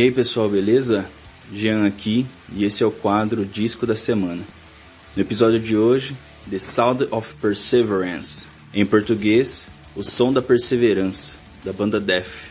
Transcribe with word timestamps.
E 0.00 0.04
aí 0.04 0.10
pessoal, 0.10 0.48
beleza? 0.48 1.10
Jean 1.52 1.84
aqui 1.84 2.24
e 2.50 2.64
esse 2.64 2.82
é 2.82 2.86
o 2.86 2.90
quadro 2.90 3.44
Disco 3.44 3.86
da 3.86 3.94
Semana. 3.94 4.42
No 5.14 5.20
episódio 5.20 5.60
de 5.60 5.76
hoje, 5.76 6.16
The 6.48 6.58
Sound 6.58 7.08
of 7.10 7.34
Perseverance, 7.34 8.48
em 8.72 8.86
português, 8.86 9.68
O 9.94 10.02
Som 10.02 10.32
da 10.32 10.40
Perseverança, 10.40 11.36
da 11.62 11.70
banda 11.70 12.00
Def. 12.00 12.46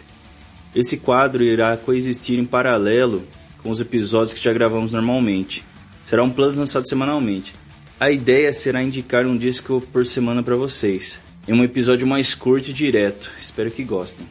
Esse 0.75 0.97
quadro 0.97 1.43
irá 1.43 1.75
coexistir 1.75 2.37
em 2.37 2.45
paralelo 2.45 3.25
com 3.63 3.71
os 3.71 3.79
episódios 3.79 4.33
que 4.33 4.43
já 4.43 4.53
gravamos 4.53 4.91
normalmente. 4.91 5.65
Será 6.05 6.23
um 6.23 6.29
plus 6.29 6.53
lançado 6.53 6.87
semanalmente. 6.87 7.55
A 7.99 8.11
ideia 8.11 8.53
será 8.53 8.83
indicar 8.83 9.25
um 9.25 9.35
disco 9.35 9.81
por 9.91 10.05
semana 10.05 10.43
para 10.43 10.55
vocês, 10.55 11.19
em 11.47 11.53
um 11.53 11.63
episódio 11.63 12.05
mais 12.05 12.35
curto 12.35 12.69
e 12.69 12.73
direto. 12.73 13.31
Espero 13.39 13.71
que 13.71 13.83
gostem. 13.83 14.27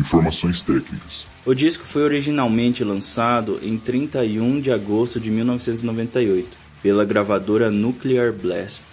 Informações 0.00 0.62
técnicas. 0.62 1.26
O 1.44 1.52
disco 1.52 1.84
foi 1.84 2.02
originalmente 2.02 2.82
lançado 2.82 3.60
em 3.62 3.76
31 3.76 4.58
de 4.58 4.72
agosto 4.72 5.20
de 5.20 5.30
1998 5.30 6.48
pela 6.82 7.04
gravadora 7.04 7.70
Nuclear 7.70 8.32
Blast. 8.32 8.86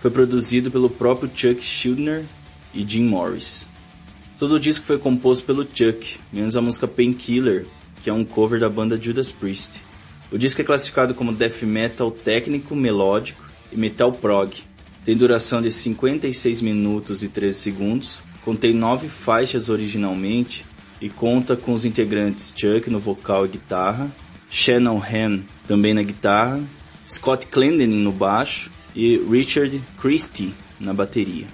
Foi 0.00 0.10
produzido 0.10 0.68
pelo 0.68 0.90
próprio 0.90 1.30
Chuck 1.32 1.62
Schuldiner 1.62 2.24
e 2.74 2.84
Jim 2.84 3.04
Morris. 3.04 3.68
Todo 4.36 4.56
o 4.56 4.60
disco 4.60 4.84
foi 4.84 4.98
composto 4.98 5.44
pelo 5.44 5.62
Chuck, 5.62 6.18
menos 6.32 6.56
a 6.56 6.60
música 6.60 6.88
Painkiller, 6.88 7.66
que 8.02 8.10
é 8.10 8.12
um 8.12 8.24
cover 8.24 8.58
da 8.58 8.68
banda 8.68 9.00
Judas 9.00 9.30
Priest. 9.30 9.80
O 10.32 10.38
disco 10.38 10.60
é 10.60 10.64
classificado 10.64 11.14
como 11.14 11.32
death 11.32 11.62
metal 11.62 12.10
técnico, 12.10 12.74
melódico 12.74 13.44
e 13.70 13.76
metal 13.76 14.10
prog. 14.10 14.56
Tem 15.04 15.16
duração 15.16 15.62
de 15.62 15.70
56 15.70 16.60
minutos 16.60 17.22
e 17.22 17.28
13 17.28 17.56
segundos 17.56 18.29
contém 18.44 18.72
nove 18.72 19.08
faixas 19.08 19.68
originalmente 19.68 20.64
e 21.00 21.08
conta 21.08 21.56
com 21.56 21.72
os 21.72 21.84
integrantes 21.84 22.52
Chuck 22.56 22.90
no 22.90 22.98
vocal 22.98 23.46
e 23.46 23.48
guitarra, 23.48 24.10
Shannon 24.50 25.00
Han 25.00 25.40
também 25.66 25.94
na 25.94 26.02
guitarra, 26.02 26.60
Scott 27.06 27.46
Clendenin 27.46 28.02
no 28.02 28.12
baixo 28.12 28.70
e 28.94 29.18
Richard 29.18 29.80
Christie 30.00 30.54
na 30.78 30.92
bateria. 30.92 31.46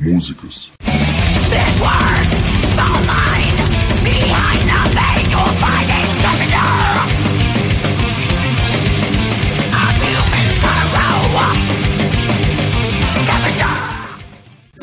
Músicas. 0.00 0.70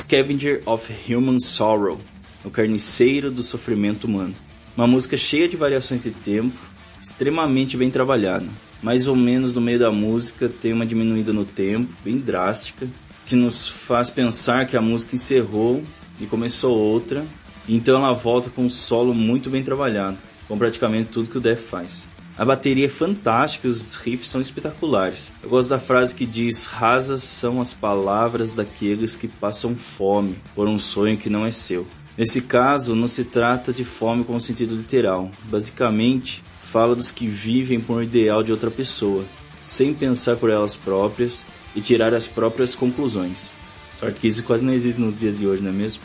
Scavenger 0.07 0.61
of 0.65 0.89
Human 1.05 1.37
Sorrow, 1.37 1.99
o 2.45 2.49
carniceiro 2.49 3.29
do 3.29 3.43
sofrimento 3.43 4.07
humano. 4.07 4.33
Uma 4.77 4.87
música 4.87 5.17
cheia 5.17 5.49
de 5.49 5.57
variações 5.57 6.03
de 6.03 6.11
tempo, 6.11 6.57
extremamente 7.01 7.75
bem 7.75 7.91
trabalhada. 7.91 8.47
Mais 8.81 9.05
ou 9.09 9.17
menos 9.17 9.53
no 9.53 9.59
meio 9.59 9.79
da 9.79 9.91
música 9.91 10.47
tem 10.47 10.71
uma 10.71 10.85
diminuída 10.85 11.33
no 11.33 11.43
tempo, 11.43 11.91
bem 12.05 12.17
drástica, 12.19 12.87
que 13.25 13.35
nos 13.35 13.67
faz 13.67 14.09
pensar 14.09 14.65
que 14.65 14.77
a 14.77 14.81
música 14.81 15.13
encerrou 15.13 15.83
e 16.21 16.25
começou 16.25 16.77
outra. 16.77 17.25
Então 17.67 17.97
ela 17.97 18.13
volta 18.13 18.49
com 18.49 18.61
um 18.61 18.69
solo 18.69 19.13
muito 19.13 19.49
bem 19.49 19.61
trabalhado, 19.61 20.17
com 20.47 20.57
praticamente 20.57 21.09
tudo 21.09 21.29
que 21.29 21.37
o 21.37 21.41
Def 21.41 21.67
faz. 21.69 22.07
A 22.37 22.45
bateria 22.45 22.85
é 22.85 22.89
fantástica 22.89 23.67
os 23.67 23.95
riffs 23.95 24.29
são 24.29 24.39
espetaculares. 24.39 25.33
Eu 25.41 25.49
gosto 25.49 25.69
da 25.69 25.79
frase 25.79 26.13
que 26.13 26.25
diz: 26.25 26.67
Rasas 26.67 27.23
são 27.23 27.59
as 27.59 27.73
palavras 27.73 28.53
daqueles 28.53 29.15
que 29.15 29.27
passam 29.27 29.75
fome 29.75 30.37
por 30.53 30.67
um 30.67 30.77
sonho 30.77 31.17
que 31.17 31.31
não 31.31 31.45
é 31.45 31.49
seu. 31.49 31.87
Nesse 32.15 32.41
caso, 32.41 32.95
não 32.95 33.07
se 33.07 33.23
trata 33.23 33.73
de 33.73 33.83
fome 33.83 34.23
com 34.23 34.39
sentido 34.39 34.75
literal. 34.75 35.31
Basicamente, 35.45 36.43
fala 36.61 36.95
dos 36.95 37.09
que 37.09 37.27
vivem 37.27 37.79
por 37.79 37.97
um 37.97 38.03
ideal 38.03 38.43
de 38.43 38.51
outra 38.51 38.69
pessoa, 38.69 39.25
sem 39.59 39.91
pensar 39.91 40.35
por 40.35 40.51
elas 40.51 40.75
próprias 40.75 41.43
e 41.75 41.81
tirar 41.81 42.13
as 42.13 42.27
próprias 42.27 42.75
conclusões. 42.75 43.55
Sorte 43.99 44.19
que 44.19 44.27
isso 44.27 44.43
quase 44.43 44.63
não 44.63 44.73
existe 44.73 45.01
nos 45.01 45.17
dias 45.17 45.39
de 45.39 45.47
hoje, 45.47 45.63
não 45.63 45.71
é 45.71 45.73
mesmo? 45.73 46.01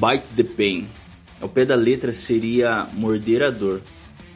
Bite 0.00 0.30
the 0.34 0.42
Pain. 0.42 0.88
Ao 1.42 1.48
pé 1.48 1.66
da 1.66 1.74
letra 1.74 2.10
seria 2.10 2.88
morder 2.94 3.42
a 3.42 3.50
dor, 3.50 3.82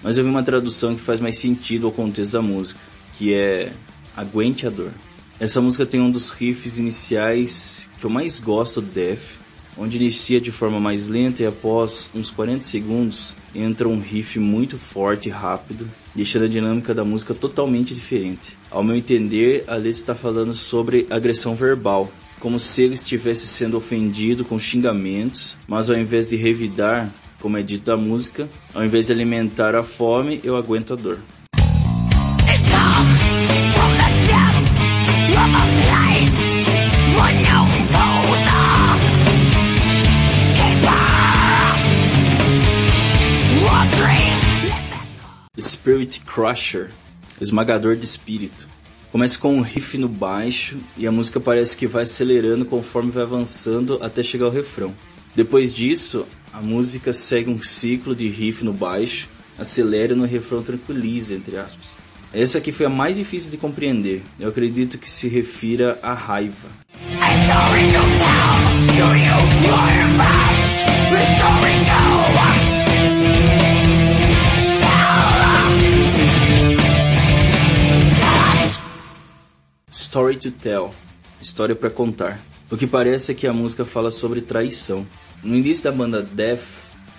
mas 0.02 0.18
eu 0.18 0.24
vi 0.24 0.28
uma 0.28 0.42
tradução 0.42 0.94
que 0.94 1.00
faz 1.00 1.20
mais 1.20 1.38
sentido 1.38 1.86
ao 1.86 1.92
contexto 1.92 2.34
da 2.34 2.42
música, 2.42 2.78
que 3.14 3.32
é 3.32 3.72
aguente 4.14 4.66
a 4.66 4.70
dor. 4.70 4.92
Essa 5.40 5.62
música 5.62 5.86
tem 5.86 6.02
um 6.02 6.10
dos 6.10 6.28
riffs 6.28 6.78
iniciais 6.78 7.88
que 7.98 8.04
eu 8.04 8.10
mais 8.10 8.38
gosto 8.38 8.82
do 8.82 8.92
Def, 8.92 9.38
onde 9.78 9.96
inicia 9.96 10.38
de 10.38 10.52
forma 10.52 10.78
mais 10.78 11.08
lenta 11.08 11.42
e 11.42 11.46
após 11.46 12.10
uns 12.14 12.30
40 12.30 12.60
segundos 12.60 13.34
entra 13.54 13.88
um 13.88 13.98
riff 13.98 14.38
muito 14.38 14.76
forte 14.76 15.30
e 15.30 15.32
rápido, 15.32 15.86
deixando 16.14 16.44
a 16.44 16.48
dinâmica 16.48 16.92
da 16.92 17.04
música 17.04 17.32
totalmente 17.32 17.94
diferente. 17.94 18.54
Ao 18.70 18.84
meu 18.84 18.96
entender, 18.96 19.64
a 19.66 19.76
letra 19.76 19.90
está 19.90 20.14
falando 20.14 20.52
sobre 20.52 21.06
agressão 21.08 21.54
verbal, 21.54 22.12
como 22.44 22.58
se 22.58 22.82
ele 22.82 22.92
estivesse 22.92 23.46
sendo 23.46 23.74
ofendido 23.74 24.44
com 24.44 24.58
xingamentos, 24.58 25.56
mas 25.66 25.88
ao 25.88 25.96
invés 25.96 26.28
de 26.28 26.36
revidar, 26.36 27.10
como 27.40 27.56
é 27.56 27.62
dito 27.62 27.86
da 27.86 27.96
música, 27.96 28.46
ao 28.74 28.84
invés 28.84 29.06
de 29.06 29.14
alimentar 29.14 29.74
a 29.74 29.82
fome, 29.82 30.42
eu 30.44 30.54
aguento 30.54 30.92
a 30.92 30.96
dor. 30.96 31.18
Spirit 45.58 46.20
Crusher, 46.20 46.90
esmagador 47.40 47.96
de 47.96 48.04
espírito. 48.04 48.68
Começa 49.14 49.38
com 49.38 49.54
um 49.54 49.60
riff 49.60 49.96
no 49.96 50.08
baixo 50.08 50.76
e 50.96 51.06
a 51.06 51.12
música 51.12 51.38
parece 51.38 51.76
que 51.76 51.86
vai 51.86 52.02
acelerando 52.02 52.64
conforme 52.64 53.12
vai 53.12 53.22
avançando 53.22 53.96
até 54.02 54.24
chegar 54.24 54.46
ao 54.46 54.50
refrão. 54.50 54.92
Depois 55.36 55.72
disso, 55.72 56.26
a 56.52 56.60
música 56.60 57.12
segue 57.12 57.48
um 57.48 57.62
ciclo 57.62 58.12
de 58.12 58.26
riff 58.26 58.64
no 58.64 58.72
baixo, 58.72 59.28
acelera 59.56 60.16
no 60.16 60.24
refrão 60.24 60.64
tranquiliza, 60.64 61.32
entre 61.32 61.56
aspas. 61.56 61.96
Essa 62.32 62.58
aqui 62.58 62.72
foi 62.72 62.86
a 62.86 62.90
mais 62.90 63.16
difícil 63.16 63.52
de 63.52 63.56
compreender. 63.56 64.20
Eu 64.40 64.48
acredito 64.48 64.98
que 64.98 65.08
se 65.08 65.28
refira 65.28 65.96
à 66.02 66.12
raiva. 66.12 66.68
Story 80.14 80.36
to 80.36 80.52
Tell 80.52 80.90
História 81.42 81.74
para 81.74 81.90
contar. 81.90 82.40
O 82.70 82.76
que 82.76 82.86
parece 82.86 83.32
é 83.32 83.34
que 83.34 83.48
a 83.48 83.52
música 83.52 83.84
fala 83.84 84.12
sobre 84.12 84.40
traição. 84.40 85.04
No 85.42 85.56
início 85.56 85.82
da 85.82 85.90
banda 85.90 86.22
Death, 86.22 86.62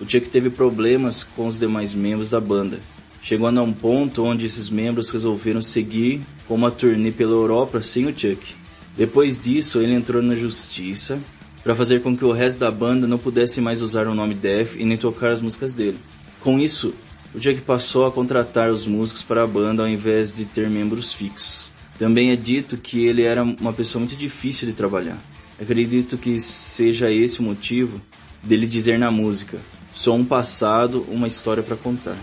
o 0.00 0.08
Chuck 0.08 0.30
teve 0.30 0.48
problemas 0.48 1.22
com 1.22 1.46
os 1.46 1.58
demais 1.58 1.92
membros 1.92 2.30
da 2.30 2.40
banda, 2.40 2.80
chegando 3.20 3.60
a 3.60 3.62
um 3.62 3.70
ponto 3.70 4.24
onde 4.24 4.46
esses 4.46 4.70
membros 4.70 5.10
resolveram 5.10 5.60
seguir 5.60 6.22
com 6.48 6.54
uma 6.54 6.70
turnê 6.70 7.12
pela 7.12 7.32
Europa 7.32 7.82
sem 7.82 8.06
o 8.06 8.18
Chuck. 8.18 8.54
Depois 8.96 9.42
disso, 9.42 9.78
ele 9.82 9.92
entrou 9.92 10.22
na 10.22 10.34
justiça 10.34 11.18
para 11.62 11.74
fazer 11.74 12.00
com 12.00 12.16
que 12.16 12.24
o 12.24 12.32
resto 12.32 12.60
da 12.60 12.70
banda 12.70 13.06
não 13.06 13.18
pudesse 13.18 13.60
mais 13.60 13.82
usar 13.82 14.06
o 14.06 14.14
nome 14.14 14.34
Death 14.34 14.74
e 14.74 14.86
nem 14.86 14.96
tocar 14.96 15.32
as 15.32 15.42
músicas 15.42 15.74
dele. 15.74 15.98
Com 16.40 16.58
isso, 16.58 16.94
o 17.34 17.38
Chuck 17.38 17.60
passou 17.60 18.06
a 18.06 18.10
contratar 18.10 18.70
os 18.70 18.86
músicos 18.86 19.22
para 19.22 19.44
a 19.44 19.46
banda 19.46 19.82
ao 19.82 19.88
invés 19.88 20.34
de 20.34 20.46
ter 20.46 20.70
membros 20.70 21.12
fixos. 21.12 21.75
Também 21.98 22.30
é 22.30 22.36
dito 22.36 22.76
que 22.76 23.06
ele 23.06 23.22
era 23.22 23.42
uma 23.42 23.72
pessoa 23.72 24.00
muito 24.00 24.16
difícil 24.16 24.68
de 24.68 24.74
trabalhar. 24.74 25.18
Acredito 25.60 26.18
que 26.18 26.38
seja 26.38 27.10
esse 27.10 27.40
o 27.40 27.42
motivo 27.42 28.00
dele 28.42 28.66
dizer 28.66 28.98
na 28.98 29.10
música: 29.10 29.58
só 29.94 30.14
um 30.14 30.24
passado, 30.24 31.06
uma 31.08 31.26
história 31.26 31.62
para 31.62 31.76
contar. 31.76 32.16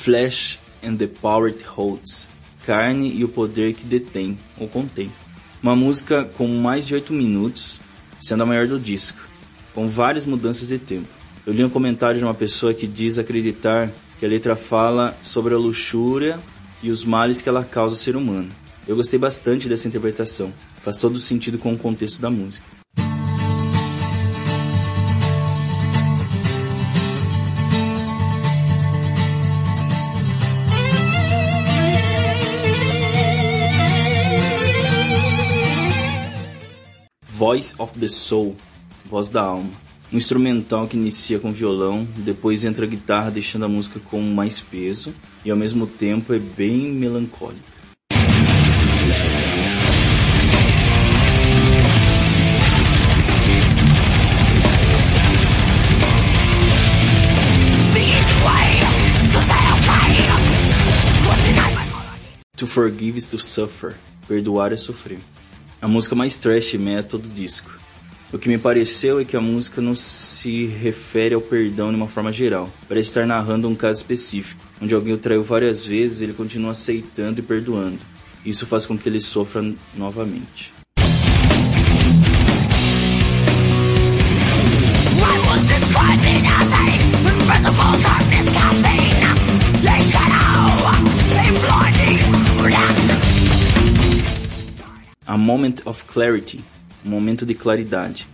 Flesh 0.00 0.58
and 0.82 0.96
the 0.96 1.06
Power 1.06 1.46
It 1.46 1.62
Holds, 1.62 2.26
Carne 2.64 3.12
e 3.14 3.24
o 3.24 3.28
Poder 3.28 3.74
que 3.74 3.84
Detém 3.84 4.36
ou 4.58 4.68
Contém. 4.68 5.10
Uma 5.62 5.76
música 5.76 6.24
com 6.24 6.46
mais 6.48 6.86
de 6.86 6.94
8 6.94 7.12
minutos, 7.12 7.80
sendo 8.20 8.42
a 8.42 8.46
maior 8.46 8.66
do 8.66 8.78
disco, 8.78 9.20
com 9.74 9.88
várias 9.88 10.26
mudanças 10.26 10.68
de 10.68 10.78
tempo. 10.78 11.08
Eu 11.46 11.52
li 11.52 11.64
um 11.64 11.70
comentário 11.70 12.18
de 12.18 12.24
uma 12.24 12.34
pessoa 12.34 12.74
que 12.74 12.86
diz 12.86 13.18
acreditar 13.18 13.90
que 14.18 14.26
a 14.26 14.28
letra 14.28 14.56
fala 14.56 15.16
sobre 15.22 15.54
a 15.54 15.58
luxúria 15.58 16.38
e 16.82 16.90
os 16.90 17.04
males 17.04 17.40
que 17.40 17.48
ela 17.48 17.64
causa 17.64 17.94
ao 17.94 17.98
ser 17.98 18.16
humano. 18.16 18.48
Eu 18.86 18.96
gostei 18.96 19.18
bastante 19.18 19.68
dessa 19.68 19.88
interpretação, 19.88 20.52
faz 20.82 20.96
todo 20.96 21.18
sentido 21.18 21.58
com 21.58 21.72
o 21.72 21.78
contexto 21.78 22.20
da 22.20 22.30
música. 22.30 22.79
Voice 37.40 37.74
of 37.78 37.98
the 37.98 38.06
Soul, 38.06 38.54
Voz 39.06 39.30
da 39.30 39.40
Alma. 39.40 39.70
Um 40.12 40.18
instrumental 40.18 40.86
que 40.86 40.94
inicia 40.94 41.38
com 41.38 41.50
violão, 41.50 42.06
depois 42.18 42.64
entra 42.64 42.84
a 42.84 42.86
guitarra 42.86 43.30
deixando 43.30 43.64
a 43.64 43.68
música 43.68 43.98
com 43.98 44.20
mais 44.20 44.60
peso 44.60 45.14
e 45.42 45.50
ao 45.50 45.56
mesmo 45.56 45.86
tempo 45.86 46.34
é 46.34 46.38
bem 46.38 46.92
melancólica. 46.92 47.80
To 62.58 62.66
forgive 62.66 63.16
is 63.16 63.30
to 63.30 63.38
suffer. 63.38 63.96
Perdoar 64.28 64.74
é 64.74 64.76
sofrer 64.76 65.20
a 65.80 65.88
música 65.88 66.14
mais 66.14 66.36
trash 66.38 66.74
metal 66.74 67.18
do 67.18 67.28
disco. 67.28 67.78
O 68.32 68.38
que 68.38 68.48
me 68.48 68.58
pareceu 68.58 69.18
é 69.18 69.24
que 69.24 69.36
a 69.36 69.40
música 69.40 69.80
não 69.80 69.94
se 69.94 70.66
refere 70.66 71.34
ao 71.34 71.40
perdão 71.40 71.90
de 71.90 71.96
uma 71.96 72.06
forma 72.06 72.30
geral, 72.30 72.72
parece 72.88 73.08
estar 73.08 73.26
narrando 73.26 73.68
um 73.68 73.74
caso 73.74 74.00
específico, 74.00 74.64
onde 74.80 74.94
alguém 74.94 75.12
o 75.12 75.18
traiu 75.18 75.42
várias 75.42 75.84
vezes 75.84 76.20
e 76.20 76.24
ele 76.24 76.32
continua 76.32 76.70
aceitando 76.70 77.40
e 77.40 77.42
perdoando. 77.42 77.98
Isso 78.44 78.66
faz 78.66 78.86
com 78.86 78.96
que 78.96 79.08
ele 79.08 79.20
sofra 79.20 79.74
novamente. 79.96 80.79
Moment 95.50 95.82
of 95.84 96.04
Clarity, 96.04 96.64
um 97.04 97.10
momento 97.10 97.44
de 97.44 97.54
claridade. 97.54 98.28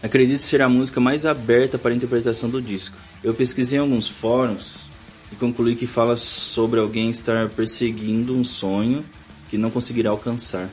Acredito 0.00 0.40
ser 0.40 0.62
a 0.62 0.68
música 0.68 1.00
mais 1.00 1.26
aberta 1.26 1.76
para 1.76 1.90
a 1.90 1.96
interpretação 1.96 2.48
do 2.48 2.62
disco. 2.62 2.96
Eu 3.24 3.34
pesquisei 3.34 3.76
em 3.76 3.82
alguns 3.82 4.06
fóruns 4.06 4.88
e 5.32 5.34
concluí 5.34 5.74
que 5.74 5.88
fala 5.88 6.14
sobre 6.14 6.78
alguém 6.78 7.10
estar 7.10 7.48
perseguindo 7.48 8.36
um 8.36 8.44
sonho 8.44 9.04
que 9.48 9.58
não 9.58 9.68
conseguirá 9.68 10.12
alcançar. 10.12 10.70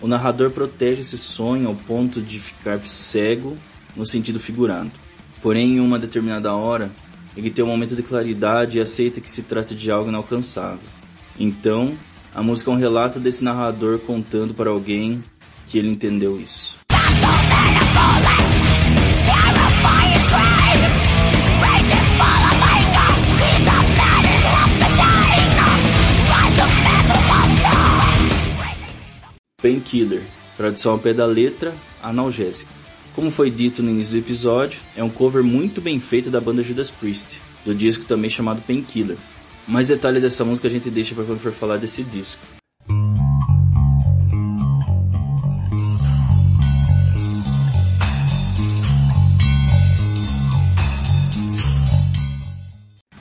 O 0.00 0.08
narrador 0.08 0.50
protege 0.50 1.02
esse 1.02 1.16
sonho 1.16 1.68
ao 1.68 1.76
ponto 1.76 2.20
de 2.20 2.40
ficar 2.40 2.80
cego 2.84 3.54
no 3.94 4.04
sentido 4.04 4.40
figurado. 4.40 4.90
Porém, 5.40 5.76
em 5.76 5.80
uma 5.80 5.96
determinada 5.96 6.56
hora, 6.56 6.90
ele 7.36 7.52
tem 7.52 7.64
um 7.64 7.68
momento 7.68 7.94
de 7.94 8.02
claridade 8.02 8.78
e 8.78 8.80
aceita 8.80 9.20
que 9.20 9.30
se 9.30 9.44
trata 9.44 9.76
de 9.76 9.92
algo 9.92 10.08
inalcançável. 10.08 10.88
Então, 11.38 11.96
a 12.34 12.42
música 12.42 12.68
é 12.68 12.74
um 12.74 12.78
relato 12.78 13.20
desse 13.20 13.44
narrador 13.44 14.00
contando 14.00 14.52
para 14.52 14.70
alguém 14.70 15.22
que 15.66 15.78
ele 15.78 15.88
entendeu 15.88 16.38
isso. 16.40 16.78
Painkiller, 29.60 30.22
tradução 30.56 30.92
ao 30.92 30.98
pé 30.98 31.12
da 31.12 31.26
letra, 31.26 31.74
analgésico. 32.00 32.70
Como 33.14 33.30
foi 33.30 33.50
dito 33.50 33.82
no 33.82 33.90
início 33.90 34.12
do 34.12 34.24
episódio, 34.24 34.78
é 34.94 35.02
um 35.02 35.10
cover 35.10 35.42
muito 35.42 35.80
bem 35.80 35.98
feito 35.98 36.30
da 36.30 36.40
banda 36.40 36.62
Judas 36.62 36.90
Priest, 36.90 37.40
do 37.64 37.74
disco 37.74 38.04
também 38.04 38.30
chamado 38.30 38.62
Painkiller, 38.62 39.16
mais 39.66 39.88
detalhes 39.88 40.22
dessa 40.22 40.44
música 40.44 40.68
a 40.68 40.70
gente 40.70 40.90
deixa 40.90 41.14
para 41.14 41.24
quando 41.24 41.40
for 41.40 41.52
falar 41.52 41.78
desse 41.78 42.04
disco. 42.04 42.40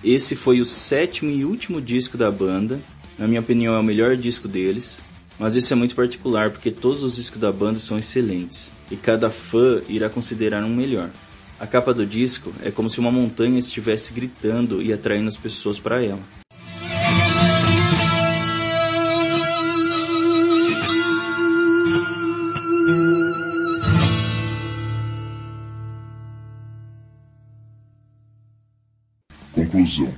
Esse 0.05 0.35
foi 0.35 0.61
o 0.61 0.65
sétimo 0.65 1.31
e 1.31 1.43
último 1.43 1.81
disco 1.81 2.15
da 2.15 2.29
banda. 2.29 2.79
Na 3.17 3.27
minha 3.27 3.39
opinião, 3.39 3.73
é 3.73 3.79
o 3.79 3.83
melhor 3.83 4.15
disco 4.15 4.47
deles. 4.47 5.03
Mas 5.39 5.55
isso 5.55 5.73
é 5.73 5.75
muito 5.75 5.95
particular 5.95 6.51
porque 6.51 6.69
todos 6.69 7.01
os 7.01 7.15
discos 7.15 7.39
da 7.39 7.51
banda 7.51 7.79
são 7.79 7.97
excelentes 7.97 8.71
e 8.91 8.95
cada 8.95 9.31
fã 9.31 9.81
irá 9.89 10.07
considerar 10.07 10.63
um 10.63 10.75
melhor. 10.75 11.09
A 11.59 11.65
capa 11.65 11.91
do 11.91 12.05
disco 12.05 12.53
é 12.61 12.69
como 12.69 12.87
se 12.87 12.99
uma 12.99 13.11
montanha 13.11 13.57
estivesse 13.57 14.13
gritando 14.13 14.79
e 14.79 14.93
atraindo 14.93 15.27
as 15.27 15.37
pessoas 15.37 15.79
para 15.79 16.03
ela. 16.03 16.21
Conclusão. 29.51 30.13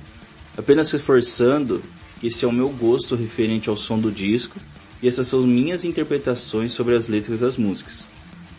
Apenas 0.56 0.90
reforçando 0.90 1.82
que 2.20 2.26
esse 2.26 2.44
é 2.44 2.48
o 2.48 2.52
meu 2.52 2.68
gosto 2.68 3.14
referente 3.14 3.68
ao 3.68 3.76
som 3.76 3.96
do 3.98 4.10
disco 4.10 4.56
e 5.02 5.08
essas 5.08 5.26
são 5.26 5.40
minhas 5.42 5.84
interpretações 5.84 6.72
sobre 6.72 6.94
as 6.94 7.08
letras 7.08 7.40
das 7.40 7.56
músicas. 7.56 8.06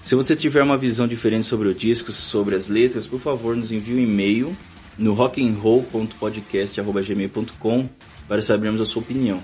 Se 0.02 0.16
você 0.16 0.36
tiver 0.36 0.64
uma 0.64 0.78
visão 0.78 1.08
diferente 1.08 1.46
sobre 1.46 1.68
o 1.68 1.76
disco, 1.76 2.12
sobre 2.12 2.56
as 2.56 2.70
letras, 2.70 3.06
por 3.06 3.20
favor 3.20 3.56
nos 3.56 3.72
envie 3.72 3.96
um 3.96 4.00
e-mail 4.00 4.58
no 4.98 5.14
rockandroll.podcast.gmail.com 5.14 7.90
para 8.28 8.42
sabermos 8.42 8.80
a 8.80 8.86
sua 8.86 9.02
opinião. 9.02 9.44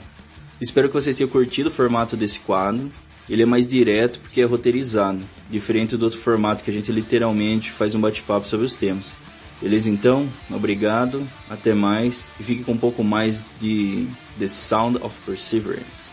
Espero 0.61 0.87
que 0.87 0.93
vocês 0.93 1.17
tenham 1.17 1.29
curtido 1.29 1.67
o 1.67 1.71
formato 1.71 2.15
desse 2.15 2.39
quadro. 2.39 2.89
Ele 3.29 3.43
é 3.43 3.45
mais 3.45 3.67
direto 3.67 4.19
porque 4.19 4.39
é 4.39 4.45
roteirizado, 4.45 5.19
diferente 5.49 5.97
do 5.97 6.03
outro 6.03 6.19
formato 6.19 6.63
que 6.63 6.71
a 6.71 6.73
gente 6.73 6.89
literalmente 6.91 7.71
faz 7.71 7.95
um 7.95 7.99
bate-papo 7.99 8.47
sobre 8.47 8.65
os 8.65 8.75
temas. 8.75 9.17
Beleza 9.61 9.89
então? 9.89 10.27
Obrigado, 10.49 11.27
até 11.49 11.73
mais 11.73 12.29
e 12.39 12.43
fique 12.43 12.63
com 12.63 12.73
um 12.73 12.77
pouco 12.77 13.03
mais 13.03 13.49
de 13.59 14.07
The 14.37 14.47
Sound 14.47 14.99
of 15.01 15.15
Perseverance. 15.25 16.11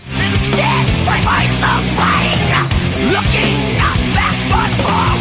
Looking 3.12 3.76
back 4.14 5.11